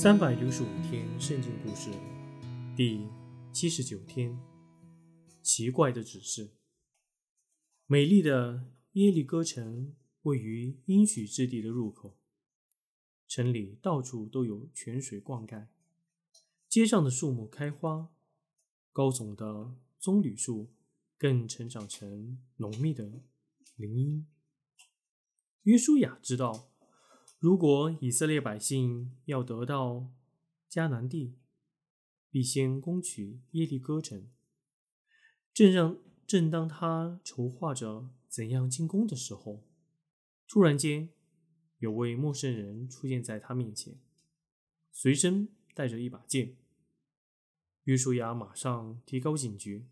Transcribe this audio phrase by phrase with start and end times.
[0.00, 1.90] 三百六十五天圣经故事
[2.76, 3.04] 第
[3.52, 4.38] 七十九天，
[5.42, 6.52] 奇怪的指示。
[7.84, 12.16] 美丽的耶利哥城位于应许之地的入口，
[13.26, 15.66] 城里到处都有泉水灌溉，
[16.68, 18.12] 街上的树木开花，
[18.92, 20.70] 高耸的棕榈树
[21.16, 23.24] 更成长成浓密的
[23.74, 24.28] 林荫。
[25.64, 26.70] 约书亚知道。
[27.38, 30.10] 如果以色列百姓要得到
[30.68, 31.36] 迦南地，
[32.30, 34.28] 必先攻取耶利哥城。
[35.54, 39.64] 正让正当他筹划着怎样进攻的时候，
[40.48, 41.10] 突然间
[41.78, 44.00] 有位陌生人出现在他面前，
[44.90, 46.56] 随身带着一把剑。
[47.84, 49.86] 约书亚马上提高警觉，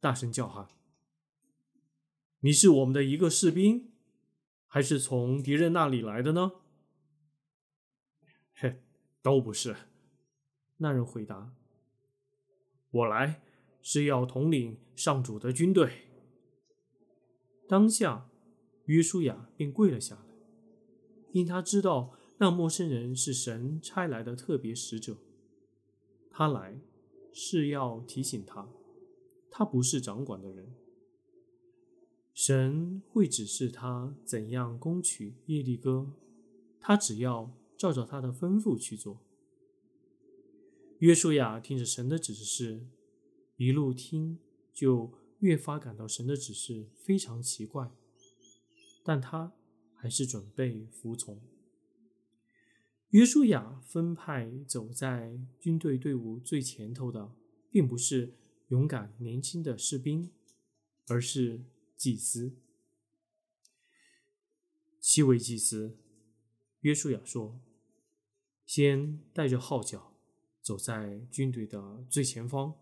[0.00, 0.68] 大声叫喊
[2.40, 3.92] ：“你是我们的一个士兵，
[4.66, 6.52] 还是从敌人那里来的呢？”
[8.60, 8.82] 嘿，
[9.22, 9.74] 都不是。
[10.76, 11.54] 那人回答
[12.92, 13.42] ：“我来
[13.80, 16.08] 是要统领上主的军队。”
[17.66, 18.28] 当下，
[18.84, 20.22] 约书亚便跪了下来，
[21.32, 25.16] 因他知道那陌生人是神差来的特别使者。
[26.30, 26.78] 他来
[27.32, 28.68] 是要提醒他，
[29.50, 30.74] 他不是掌管的人。
[32.34, 36.12] 神会指示他怎样攻取耶利哥，
[36.78, 37.50] 他只要。
[37.80, 39.22] 照着他的吩咐去做。
[40.98, 42.86] 约书亚听着神的指示，
[43.56, 44.38] 一路听
[44.74, 47.90] 就越发感到神的指示非常奇怪，
[49.02, 49.54] 但他
[49.94, 51.40] 还是准备服从。
[53.12, 57.34] 约书亚分派走在军队队伍最前头的，
[57.70, 58.34] 并不是
[58.68, 60.30] 勇敢年轻的士兵，
[61.08, 61.62] 而是
[61.96, 62.52] 祭司。
[65.00, 65.96] 七位祭司，
[66.82, 67.58] 约书亚说。
[68.70, 70.16] 先带着号角
[70.62, 72.78] 走在军队的最前方，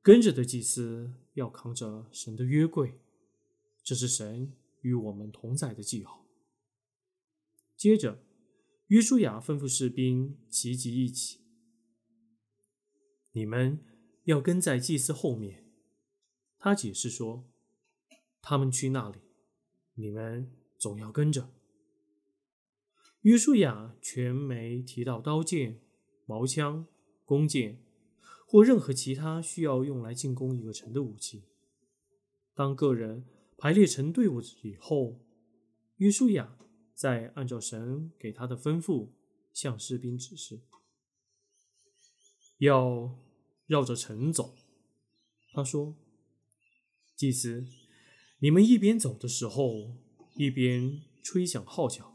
[0.00, 2.98] 跟着的祭司要扛着神的约柜，
[3.82, 6.26] 这是神与我们同在的记号。
[7.76, 8.24] 接着，
[8.86, 11.40] 约书亚吩咐士兵齐集一起，
[13.32, 13.84] 你们
[14.24, 15.70] 要跟在祭司后面。
[16.56, 17.46] 他解释说，
[18.40, 19.18] 他们去那里，
[19.96, 21.52] 你们总要跟着。
[23.22, 25.80] 约书亚全没提到刀剑、
[26.26, 26.86] 矛枪、
[27.24, 27.80] 弓箭
[28.46, 31.44] 或任何其他需要用来进攻一个城的武器。
[32.54, 33.24] 当个人
[33.56, 35.20] 排列成队伍以后，
[35.98, 36.58] 约书亚
[36.94, 39.10] 再按照神给他的吩咐
[39.54, 40.60] 向士兵指示，
[42.58, 43.16] 要
[43.66, 44.56] 绕着城走。
[45.52, 45.94] 他说
[47.14, 47.64] ：“祭司，
[48.40, 49.96] 你们一边走的时候，
[50.34, 52.11] 一边吹响号角。”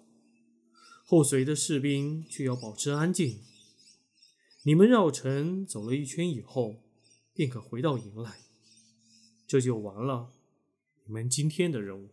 [1.10, 3.40] 后随的士兵却要保持安静。
[4.64, 6.84] 你们绕城走了一圈以后，
[7.34, 8.42] 便可回到营来，
[9.48, 10.34] 这就完了
[11.06, 12.10] 你们今天的任务。